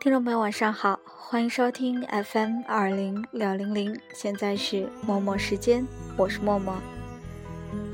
[0.00, 5.86] 听众朋友，晚上好，欢迎收听 FM 二零六零零，现在是默默时间，
[6.16, 6.74] 我是默默。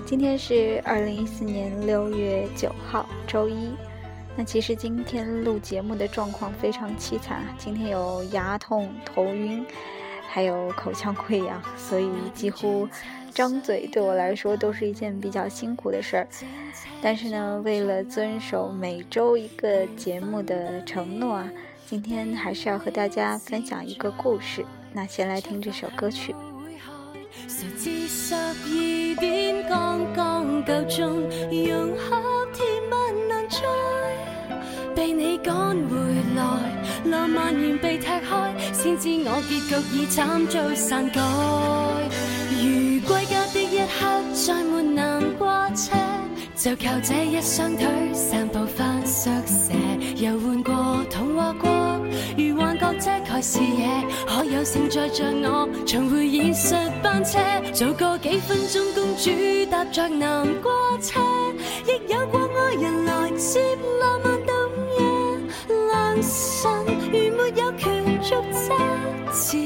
[0.06, 3.70] 今天是二零一四年六月九号，周一。
[4.36, 9.64] 那其实今天录节目的状况非常凄惨，今天有牙痛、头晕，
[10.34, 12.88] 还有口腔溃疡，所以几乎
[13.32, 16.26] 张嘴对我来说都是一件比较辛苦的事儿。
[17.00, 21.48] 但是呢，为了遵守每周一个节目的承诺啊，
[21.86, 24.66] 今天还是要和大家分享一个故事。
[24.92, 26.34] 那先来听这首歌曲。
[34.94, 35.96] 被你赶回
[36.36, 36.42] 来，
[37.10, 41.20] 浪漫完被踢开，先知我结局已惨遭篡改。
[42.50, 45.96] 如归家的一刻，再没南瓜车，
[46.56, 49.74] 就靠这一双腿散步翻宿舍。
[50.16, 51.68] 游玩过童话国，
[52.38, 53.88] 如幻觉遮盖视野，
[54.26, 57.38] 可有承载着我重回现实班车？
[57.72, 59.30] 早过几分钟，公主
[59.70, 60.72] 搭着南瓜
[61.02, 61.20] 车，
[61.86, 63.60] 亦有过爱人来接
[64.00, 64.53] 浪漫。
[66.22, 66.70] 神
[67.10, 68.74] 如没有权捉车，
[69.32, 69.56] 此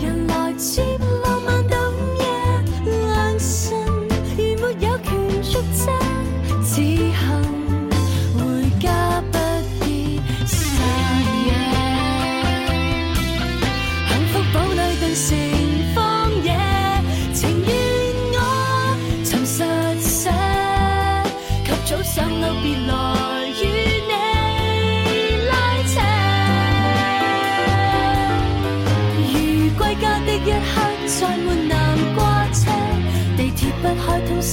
[0.00, 0.52] 原来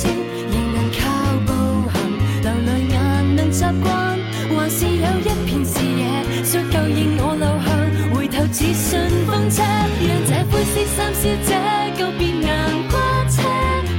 [0.07, 0.99] 仍能靠
[1.45, 1.49] 步
[1.91, 1.95] 行，
[2.41, 4.17] 流泪眼能习惯，
[4.55, 6.01] 还是有一片视野，
[6.43, 7.69] 足够应我路向，
[8.15, 11.49] 回头只信风车，让这灰色三小姐
[11.97, 12.47] 告别硬
[12.89, 12.99] 瓜
[13.29, 13.41] 车，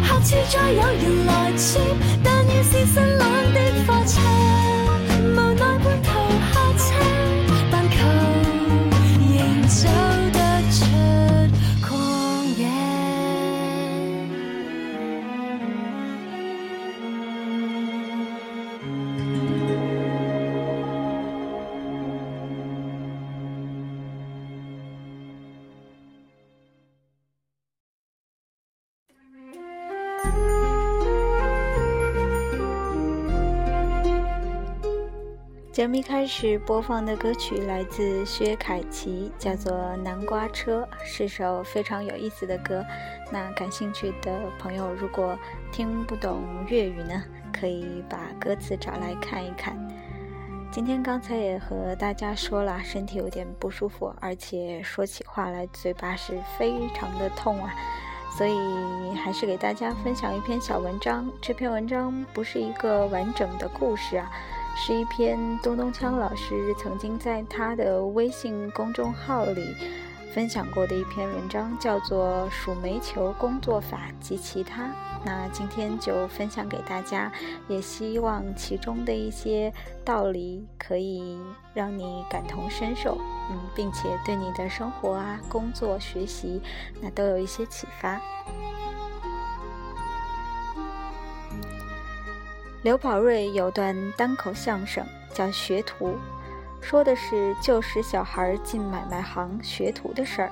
[0.07, 1.79] 下次再有人来接，
[2.23, 3.20] 但要是新
[35.73, 42.85] 节目一开始播放的歌曲来自薛凯琪，叫做《南瓜车》，是首非常有意思的歌。
[43.31, 45.39] 那感兴趣的朋友，如果
[45.71, 47.23] 听不懂粤语呢，
[47.53, 49.79] 可以把歌词找来看一看。
[50.73, 57.73] 今天刚才也和大家说了，身体有点不舒服，而且说起话来嘴巴是非常的痛啊，
[58.37, 61.31] 所以还是给大家分享一篇小文章。
[61.41, 64.29] 这篇文章不是一个完整的故事啊。
[64.77, 69.75] 是一篇东东锵老师曾经在他的微信公众号里
[70.33, 74.85] 分享过的一篇文章，叫做《数煤球工作法及其他》。
[75.23, 77.31] 那今天就分享给大家，
[77.69, 79.71] 也希望其中的一些
[80.03, 81.39] 道理可以
[81.75, 83.19] 让你感同身受，
[83.51, 86.63] 嗯，并且对你的生活啊、工作、学习，
[87.03, 88.19] 那都有一些启发。
[92.83, 95.05] 刘宝瑞有段单口相声
[95.35, 96.09] 叫《学徒》，
[96.81, 100.51] 说的是旧时小孩进买卖行学徒的事儿。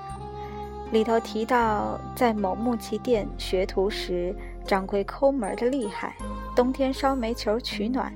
[0.93, 4.37] 里头提到，在某木器店学徒时，
[4.67, 6.15] 掌柜抠门的厉害，
[6.55, 8.13] 冬天烧煤球取暖，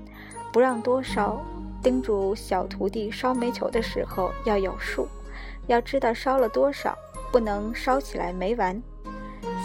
[0.53, 1.41] 不让多烧，
[1.83, 5.09] 叮嘱小徒弟烧煤球的时候要有数，
[5.69, 6.95] 要知道烧了多少，
[7.33, 8.83] 不能烧起来没完。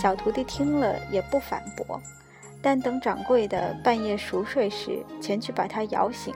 [0.02, 2.02] 小徒弟听了也不反驳，
[2.68, 6.36] 但等掌柜的半夜熟睡时前去把他摇醒，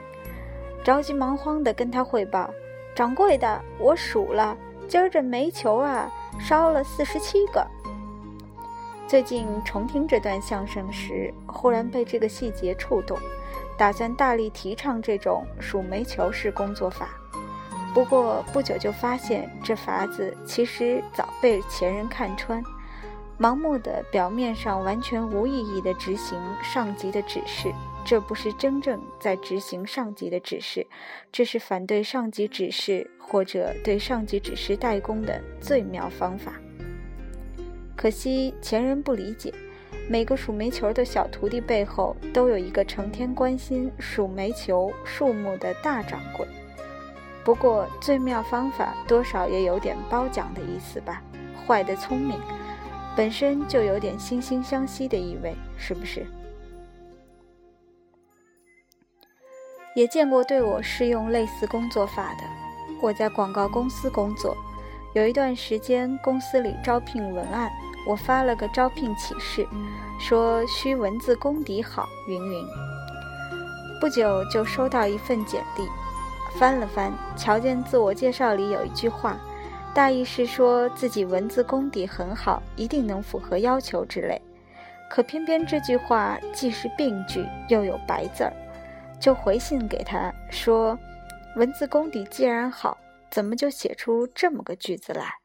[0.82, 2.48] 着急忙慌地跟他汇报
[2.96, 4.56] ：“掌柜的，我数了，
[4.88, 7.62] 今儿这煤球啊，烧了四十七个。”
[9.06, 13.18] 最近重听这段相声时，忽然被这个细节触动，
[13.76, 17.10] 打算大力提倡这种数煤球式工作法。
[17.92, 22.64] 不过不久就发现，这法子其实早被前人看穿，
[23.42, 27.72] 盲目的表面上完全无意义的执行上级的指示，
[28.04, 30.86] 这不是真正在执行上级的指示，
[31.32, 36.52] 这是反对上级指示或者对上级指示代工的最妙方法。
[37.96, 39.52] 可惜前人不理解，
[40.08, 46.46] 每个数煤球的小徒弟背后都有一个成天关心数煤球数目的大掌柜。
[47.42, 51.20] 不过最妙方法多少也有点褒奖的意思吧？
[51.66, 52.38] 坏的聪明，
[53.16, 56.26] 本身就有点惺惺相惜的意味，是不是？
[59.94, 62.44] 也见过对我适用类似工作法的。
[63.02, 64.56] 我在广告公司工作，
[65.14, 67.70] 有一段时间公司里招聘文案。
[68.04, 69.64] 我发了个招聘启事，
[70.18, 72.66] 说需文字功底好，云云。
[74.00, 75.86] 不久就收到一份简历，
[76.58, 79.36] 翻了翻，瞧见自我介绍里有一句话，
[79.94, 84.40] 大意是说自己文字功底很好，一定能符合要求之类。
[85.10, 88.52] 可偏偏这句话既是病句，又有白字儿，
[89.20, 90.98] 就回信给他说，
[91.56, 92.96] 文字功底既然好，
[93.30, 95.40] 怎么就写出这么个句子来？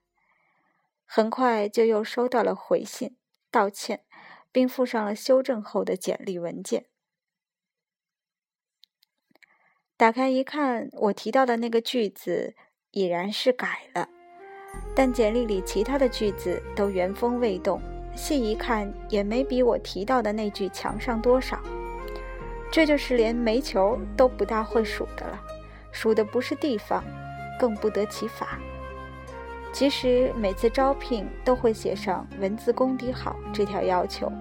[1.05, 3.17] 很快就又收到了回信，
[3.51, 4.05] 道歉，
[4.53, 6.85] 并附上了修正后的简历文件。
[9.97, 12.55] 打开一看，我提到的那个句子
[12.91, 14.07] 已然是改了，
[14.95, 17.79] 但简历里其他的句子都原封未动，
[18.15, 21.59] 细一看也没比我提到的那句强上多少。
[22.71, 25.39] 这就是连煤球都不大会数的了，
[25.91, 27.03] 数的不是地方，
[27.59, 28.59] 更不得其法。
[29.71, 34.31] 其实每次招聘都会写上文字功底好这条要求，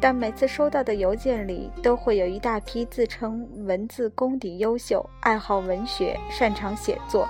[0.00, 7.26] 但每次收到的邮件里都会有一大批自称文字功底优秀、爱好文学、擅长写作，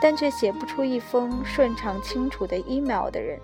[0.00, 3.38] 但却写不出一封顺畅清楚的 email 的人。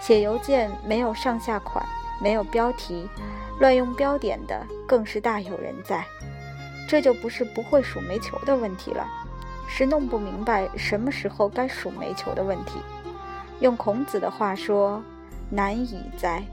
[0.00, 1.84] 写邮件没有上下款，
[2.20, 3.08] 没有标题，
[3.58, 6.04] 乱用标点的更是大有人在。
[6.86, 9.06] 这就不是不会数煤球的问题了。
[9.66, 12.78] 是弄不明白什么时候该数煤球的问题。
[13.60, 15.02] 用孔子的话说
[15.48, 16.44] ：“难以哉。”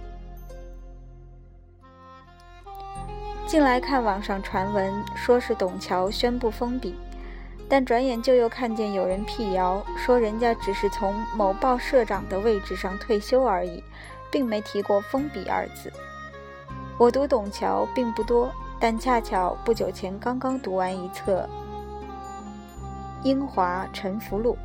[3.46, 6.96] 近来看网上传闻，说是董桥宣布封笔，
[7.72, 13.82] 但转眼就又看见有人辟谣，说人家只是从某报社长的位置上退休而已，
[14.30, 15.90] 并没提过封笔二字。
[16.98, 21.48] 我读董桥并不多，但恰巧不久前刚刚读完一册。
[23.26, 24.58] 《英华沉浮录》，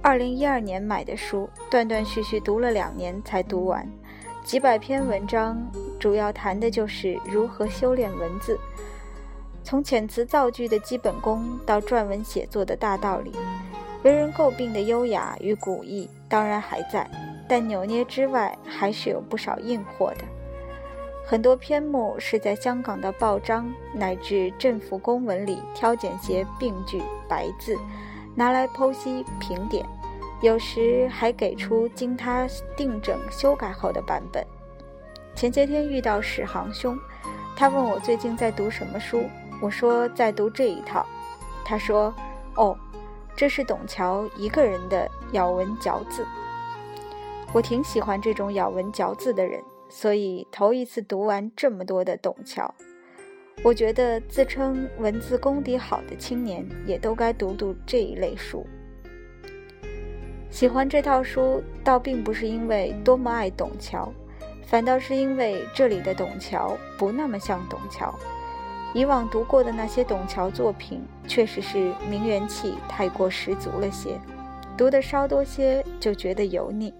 [0.00, 3.84] 二零一二年买的书，断断续续读了两年才读完，
[4.44, 5.60] 几百篇文章，
[5.98, 8.56] 主要谈的就是如何修炼文字，
[9.70, 13.30] 从遣词造句的基本功到撰文写作的大道理。
[14.02, 17.08] 为人诟病的优雅与古意当然还在，
[17.48, 20.24] 但扭捏之外，还是有不少硬货的。
[21.24, 27.78] 很多篇目是在香港的报章乃至政府公文里挑拣些病句白字，
[28.34, 29.86] 拿来剖析评点，
[30.42, 32.44] 有时还给出经他
[32.76, 34.44] 订整修改后的版本。
[35.36, 36.98] 前些天遇到史航兄，
[37.54, 39.22] 他问我最近在读什么书，
[39.60, 41.06] 我说在读这一套，
[41.64, 42.14] 他说
[42.56, 42.76] ：“哦，
[43.36, 46.26] 这是董桥一个人的咬文嚼字。”
[47.52, 49.62] 我挺喜欢这种咬文嚼字的人。
[49.92, 52.72] 所以头一次读完这么多的董桥，
[53.64, 58.64] 我觉得自称文字功底好的青年也都该读读这一类书。
[60.48, 64.12] 喜欢这套书，倒并不是因为多么爱董桥，
[64.64, 68.14] 反倒是因为这里的董桥不那么像董桥。
[68.92, 74.20] 以往读过的那些董桥作品，确实是名媛气太过十足了些，
[74.76, 76.92] 读的稍多些就觉得油腻。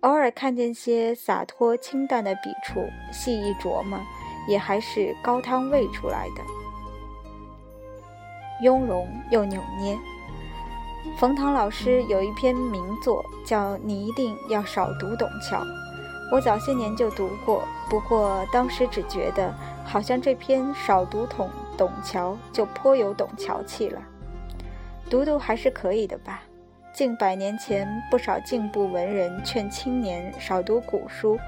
[0.00, 3.98] 偶尔看见些洒脱清淡的笔触，细一琢磨，
[4.46, 6.42] 也还是高汤煨出来的，
[8.62, 9.98] 雍容又扭捏。
[11.18, 15.64] 冯唐老师有一篇名作叫《你一定要少读董桥》，
[16.30, 19.54] 我早些年就读过，不过当时只觉得
[19.84, 24.02] 好像这篇少读董董桥就颇有董桥气了。
[25.08, 26.42] 读读还是可以的吧。
[26.92, 31.38] 近百年前，不少进步文人劝青年少读古书，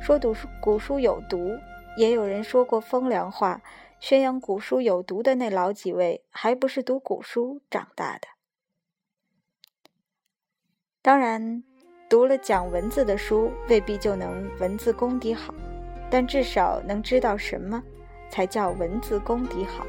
[0.00, 1.58] 说读书古书有毒；
[1.98, 3.60] 也有人说过风凉话，
[3.98, 8.28] 宣扬古书有毒的那老几位，还不是读古书长大的。
[11.02, 11.64] 当然，
[12.10, 15.54] 读了讲文字的书，未必就能文字功底好，
[16.10, 17.80] 但至少能知道什么
[18.28, 19.86] 才叫文字功底好，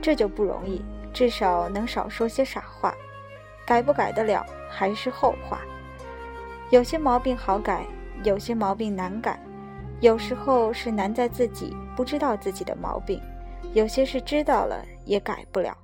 [0.00, 0.80] 这就不容易。
[1.12, 2.94] 至少能少说些傻话。
[3.66, 5.60] 改不改得了还是后话。
[6.70, 7.84] 有些毛病好改，
[8.22, 9.38] 有些毛病难改。
[10.00, 13.20] 有时候是难在自己不知道自己的毛病，
[13.72, 15.76] 有些是知道了也改不了。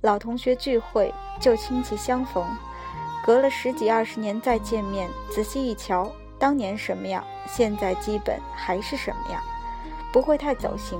[0.00, 2.42] 老同学聚会，旧亲戚相逢，
[3.24, 9.42] 隔了十几二十年再见面，仔细一瞧，当年什么样，现在基本还是什么样，
[10.12, 10.98] 不会太走形。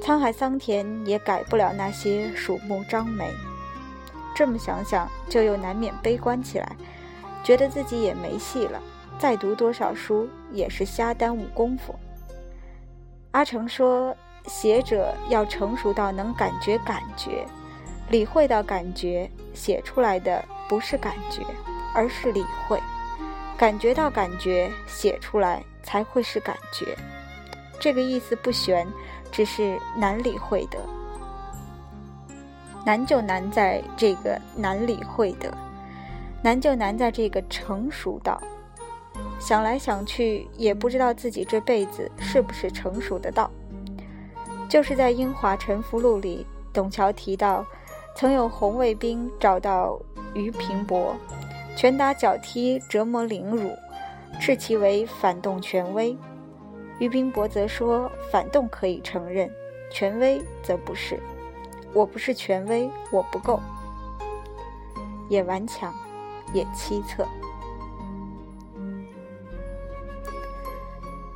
[0.00, 3.30] 沧海桑田也改不了那些鼠目张眉。
[4.34, 6.76] 这么想想，就又难免悲观起来，
[7.44, 8.80] 觉得自己也没戏了。
[9.18, 11.94] 再读多少书，也是瞎耽误功夫。
[13.30, 14.14] 阿成说
[14.46, 17.46] ：“写者要成熟到能感觉感觉，
[18.10, 21.42] 理会到感觉，写出来的不是感觉，
[21.94, 22.78] 而是理会；
[23.56, 26.96] 感觉到感觉，写出来才会是感觉。”
[27.80, 28.86] 这个意思不玄，
[29.32, 30.78] 只是难理会的。
[32.86, 35.52] 难就难在这个难理会的，
[36.42, 38.40] 难就难在这个成熟到，
[39.40, 43.50] 想来想去也不知道自己这辈子是不是成熟的到。
[44.68, 47.64] 就是在《英华沉浮录》里，董桥提到，
[48.14, 49.98] 曾有红卫兵找到
[50.34, 51.16] 于平伯，
[51.76, 53.76] 拳打脚踢，折磨凌辱，
[54.40, 56.16] 斥其为反动权威。
[57.00, 59.50] 于平伯则说，反动可以承认，
[59.90, 61.20] 权威则不是。
[61.92, 63.60] 我不是权威，我不够，
[65.28, 65.92] 也顽强，
[66.52, 67.26] 也凄恻。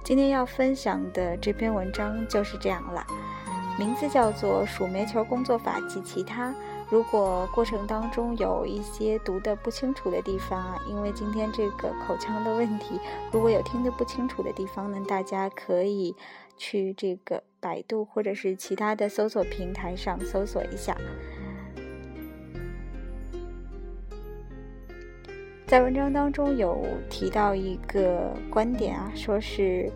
[0.04, 3.04] 今天要分享的这篇文章就是这样了，
[3.78, 6.50] 名字叫做《数煤球工作法及其他》。
[6.90, 12.98] 如果过程当中有一些读的不清楚的地方啊，因为今天这个口腔的问题，
[13.30, 16.16] 如果有听得不清楚的地方呢，大家可以
[16.56, 20.96] 去这个百度或者是其他的搜索平台上搜索一下。
[25.66, 29.92] 在文章当中有提到一个观点啊，说是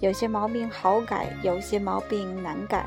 [0.00, 2.84] 有些毛病好改，有些毛病难改。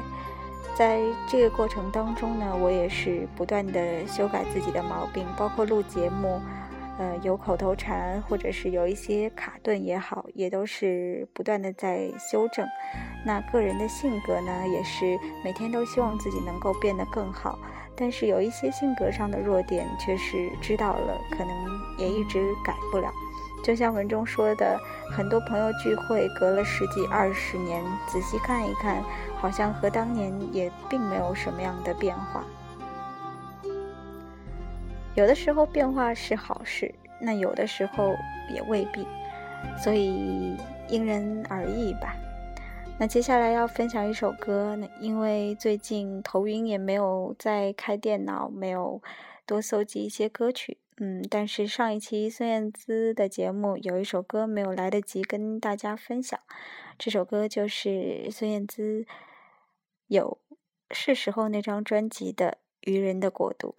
[0.78, 6.40] 在这个过程当中呢，我也是不断的修改自己的毛病，包括录节目，
[7.00, 12.64] 呃，有口头禅或者是有一些卡顿也好，也都是不断的在修正。
[13.26, 17.58] 那个人的性格呢，也是每天都希望自己能够变得更好，
[17.96, 21.50] 但是有一些性格上的弱点，却是知道了，可能
[21.98, 23.12] 也一直改不了。
[23.64, 24.80] 就像文中说的，
[25.12, 29.04] 很多朋友聚会隔了十几二十年，仔细看一看，
[29.40, 32.44] 好像和当年也并没有什么样的变化。
[35.16, 38.16] 有的时候变化是好事，那有的时候
[38.54, 39.06] 也未必，
[39.84, 40.56] 所以
[40.88, 42.16] 因人而异吧。
[43.00, 49.02] 那接下来要分享一首歌，那因为最近头晕，也没有在开电脑，没有
[49.46, 50.78] 多搜集一些歌曲。
[51.00, 56.40] 嗯，但是上一期孙燕姿的节目有一首歌没有来得及跟大家分享，
[56.98, 59.06] 这首歌就是孙燕姿
[60.08, 60.40] 有
[60.90, 62.58] 是时候那张专辑的
[62.92, 63.76] 《愚人的国度》。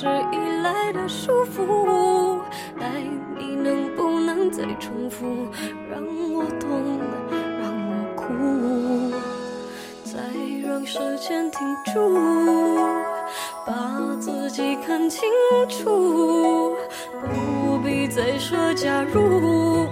[0.00, 2.40] 是依赖的束缚？
[2.78, 3.02] 爱
[3.36, 5.26] 你能不能再重复，
[5.90, 6.00] 让
[6.32, 7.00] 我痛，
[7.60, 8.22] 让我哭。
[10.04, 10.20] 再
[10.64, 11.58] 让时间停
[11.92, 12.16] 住，
[13.66, 15.28] 把自己看清
[15.68, 16.76] 楚，
[17.20, 19.88] 不必再说假如。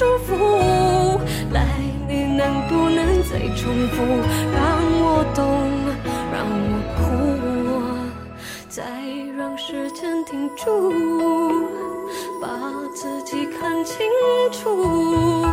[0.00, 1.20] 束缚？
[1.52, 1.60] 来，
[2.08, 4.02] 你能不能再重复，
[4.56, 4.62] 让
[5.02, 5.44] 我懂，
[6.32, 6.98] 让我哭？
[8.70, 8.82] 再
[9.36, 10.90] 让时间停住，
[12.40, 12.48] 把
[12.94, 13.98] 自己看清
[14.50, 15.44] 楚，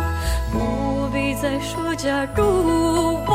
[0.50, 2.42] 不必再说假如。
[3.26, 3.30] 我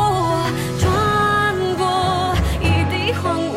[0.79, 3.55] 穿过一地荒芜，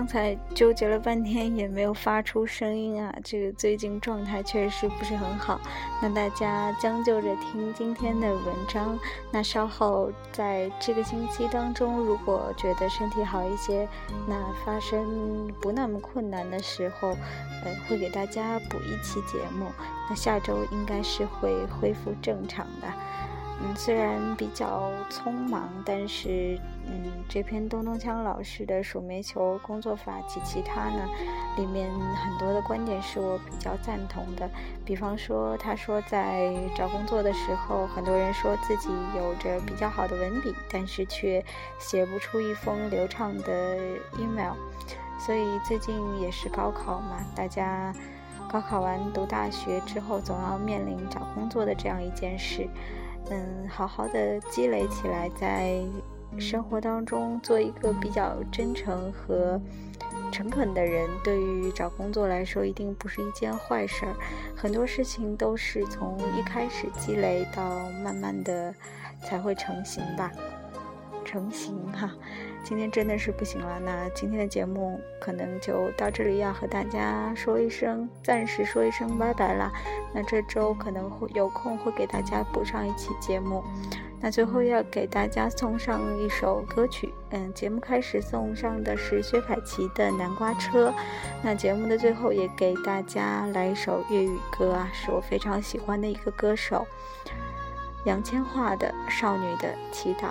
[0.00, 5.60] 刚才纠结了半天也没有发出声音啊，这个最近状态确实不是很好。
[6.00, 8.98] 那大家将就着听今天的文章。
[9.30, 13.86] 那稍后在这个星期当中，如果觉得身体好一些，
[14.26, 17.10] 那发生不那么困难的时候，
[17.62, 19.66] 呃，会给大家补一期节目。
[20.08, 22.88] 那下周应该是会恢复正常的。
[23.62, 31.06] 嗯，虽然比较匆忙，但是嗯，这篇东东锵老师的数煤球工作法及其他呢，
[31.58, 34.48] 里面很多的观点是我比较赞同的。
[34.82, 41.44] 比方说，他说在找工作的时候，很多人说自己有着比较好的文笔，但是却
[41.78, 43.76] 写不出一封流畅的
[44.18, 44.54] email。
[45.18, 47.94] 所以最近也是高考嘛，大家
[48.50, 52.66] 高考完读大学之后，总要面临找工作的这样一件事。
[53.30, 55.80] 嗯，好好的积累起来，在
[56.38, 59.60] 生活当中做一个比较真诚和
[60.32, 64.14] 诚恳的人，对于找工作来说，一定不是一件坏事儿。
[64.56, 68.74] 很多事情都是从一开始积累到慢慢的
[69.22, 70.30] 才会成型吧，
[71.24, 72.12] 成型哈。
[72.62, 79.72] 今天真的是不行了，那今天的节目可能就到这里，要和大家说一声，暂时说一声拜拜啦。
[80.14, 83.62] 那这周可能会有空会给大家补上一期节目。
[84.22, 90.90] 那最后要给大家送上一首歌曲，嗯，节目开始送上的是薛凯琪的《南瓜车》。
[91.42, 96.86] 那节目的最后也给大家来一首粤语歌啊，是我非常喜欢的一个歌手
[98.04, 100.26] 杨千嬅的《少女的祈祷》。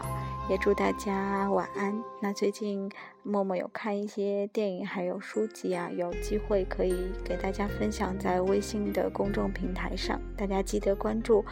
[0.49, 2.03] 也祝大家晚安。
[2.19, 11.45] 那最近默默有看一些电影，还有书籍啊，有机会可以给大家分享在微信的公众平台上，大家记得关注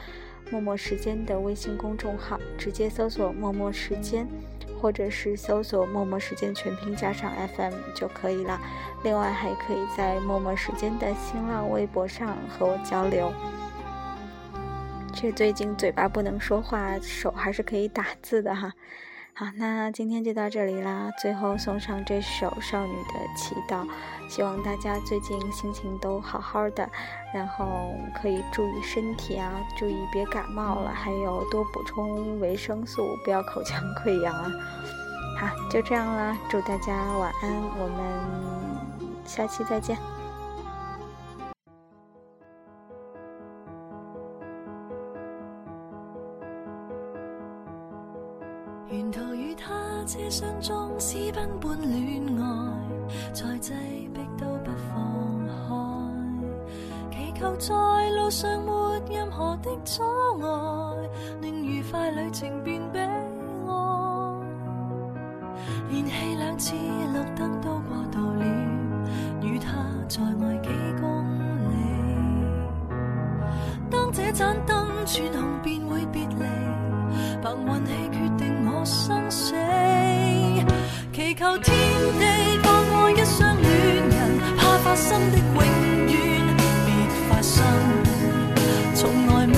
[0.52, 4.28] 默默时间的微信公众号，直接搜索“默默时间”，
[4.82, 8.60] 或者是搜索“默默时间”全拼加上 FM 就可以了。
[9.04, 13.32] 另外还可以在默默时间的新浪微博上和我交流。
[15.20, 18.72] 这最近嘴巴不能说话，手还是可以打字的哈。
[19.34, 21.10] 好，那今天就到这里啦。
[21.20, 23.84] 最后送上这首《少女的祈祷》，
[24.30, 26.88] 希望大家最近心情都好好的，
[27.34, 34.52] 然后可以注意身体啊，注意别感冒了，还有多补充维生素，不要口腔溃疡啊。
[35.40, 39.98] 好，就这样啦，祝大家晚安，我们下期再见。
[50.40, 52.44] 相中私奔般恋爱
[53.34, 53.74] 在挤
[54.14, 55.48] 逼都不放
[57.10, 57.74] 开祈求在
[58.12, 60.04] 路上没任何的阻
[60.44, 61.10] 碍
[61.42, 63.10] 令愉快旅程变悲哀
[65.90, 68.46] 连气两次绿灯都过道了
[69.42, 69.72] 与他
[70.08, 70.70] 再爱几
[71.02, 71.26] 公
[71.72, 71.76] 里
[73.90, 76.46] 当这盏灯转红便会别离
[77.42, 78.27] 白云戏
[78.86, 79.54] 生死，
[81.14, 81.76] 祈求天
[82.20, 83.70] 地放过一双恋
[84.10, 85.58] 人，怕发生的永
[86.08, 86.16] 远
[86.86, 86.90] 别
[87.30, 87.64] 发生。
[88.94, 89.54] 从来未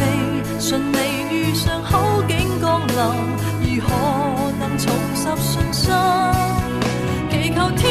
[0.60, 0.97] 顺利
[1.32, 2.95] 遇上好景降临，
[3.62, 3.88] 如何
[4.60, 5.93] 能重拾信心？
[7.29, 7.84] 祈求天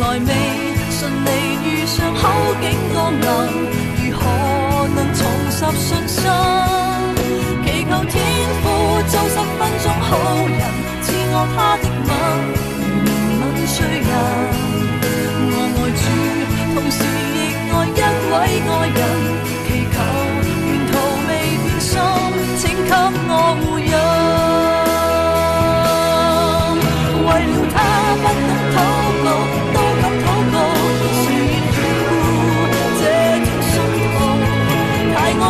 [0.00, 0.30] 來未
[0.90, 1.28] 順利
[1.64, 2.22] 遇上好
[2.60, 3.24] 景降臨，
[4.02, 4.20] 如何
[4.94, 6.20] 能重拾信心？
[7.64, 8.14] 祈求天
[8.62, 8.64] 父
[9.08, 10.08] 做十分鐘好
[10.46, 10.60] 人，
[11.02, 12.10] 赐我他的吻。
[13.04, 13.08] 如憐
[13.40, 14.10] 憫罪人。
[15.48, 16.04] 我愛主，
[16.74, 16.98] 同時
[17.34, 17.36] 亦
[17.72, 18.34] 愛一位
[18.68, 19.00] 愛人，
[19.66, 19.96] 祈求
[20.66, 20.92] 沿途
[21.26, 21.30] 未
[21.62, 21.90] 變心，
[22.58, 22.90] 請給
[23.28, 23.32] 我
[23.62, 23.64] 護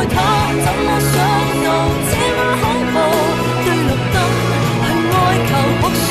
[0.08, 0.16] 他，
[0.64, 1.14] 怎么想
[1.64, 1.68] 到
[2.10, 2.94] 这么恐怖？
[3.64, 4.16] 對綠燈
[4.82, 5.14] 去哀
[5.48, 6.08] 求哭訴。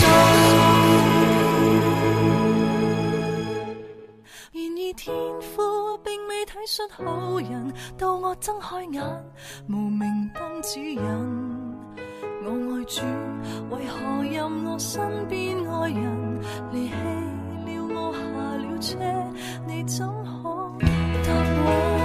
[4.53, 5.03] 然而天
[5.41, 5.53] 父
[6.03, 6.99] 並未體恤好
[7.39, 8.97] 人，到我睜開眼，
[9.67, 10.03] 無明
[10.34, 11.01] 燈指引。
[12.47, 13.01] 我愛主，
[13.71, 15.34] 為何任我身邊
[15.67, 16.39] 愛人
[16.71, 16.93] 離棄
[17.65, 18.19] 了我下
[18.62, 18.93] 了車？
[19.67, 20.43] 你怎可
[21.25, 21.34] 答
[21.65, 22.05] 我？